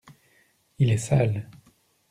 Il 0.79 0.89
est 0.91 0.97
sale. 0.97 1.47